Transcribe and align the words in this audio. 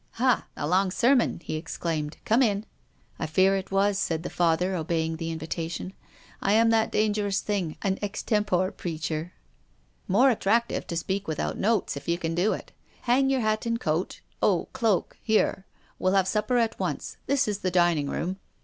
"Ha, 0.21 0.47
a 0.57 0.67
long 0.67 0.89
sermon!" 0.89 1.39
he 1.45 1.55
exclaimed. 1.55 2.17
"Come 2.25 2.41
in."" 2.41 2.65
I 3.19 3.27
fear 3.27 3.55
it 3.55 3.69
was," 3.69 3.99
said 3.99 4.23
the 4.23 4.31
Father, 4.31 4.73
obeying 4.75 5.17
the 5.17 5.29
invitation." 5.29 5.93
I 6.41 6.53
am 6.53 6.71
that 6.71 6.91
dangerous 6.91 7.39
thing— 7.41 7.77
an 7.83 7.99
ex 8.01 8.23
tempore 8.23 8.71
preacher."" 8.71 9.33
More 10.17 10.31
attractive 10.31 10.87
to 10.87 10.97
speak 10.97 11.27
without 11.27 11.59
notes, 11.59 11.95
if 11.95 12.07
you 12.07 12.17
can 12.17 12.33
do 12.33 12.51
it. 12.51 12.71
Hang 13.01 13.29
your 13.29 13.41
hat 13.41 13.67
and 13.67 13.79
coat— 13.79 14.21
oh, 14.41 14.69
cloak— 14.73 15.17
here. 15.21 15.67
We'll 15.99 16.13
have 16.13 16.27
supper 16.27 16.57
at 16.57 16.79
once. 16.79 17.17
This 17.27 17.47
is 17.47 17.59
the 17.59 17.69
dining 17.69 18.09
room." 18.09 18.37